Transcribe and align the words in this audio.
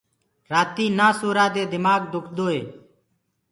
رآتي 0.51 0.85
نآ 0.97 1.07
سورآ 1.19 1.45
دي 1.53 1.63
دمآڪ 1.71 2.01
دُکدوئي 2.13 2.61